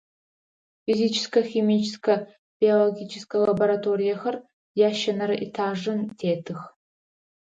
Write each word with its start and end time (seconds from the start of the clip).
Физическэ, 0.85 1.41
химическэ, 1.49 2.13
биологическэ 2.63 3.37
лабораториехэр 3.43 4.35
ящэнэрэ 4.87 5.35
этажым 5.47 5.99
тетых. 6.23 6.59